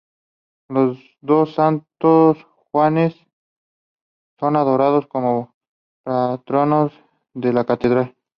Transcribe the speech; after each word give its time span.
Los 0.67 0.97
dos 1.21 1.53
santos 1.53 2.43
Juanes 2.71 3.13
son 4.39 4.55
adorados 4.55 5.05
como 5.05 5.53
patronos 6.03 6.91
de 7.35 7.53
la 7.53 7.65
catedral. 7.65 8.15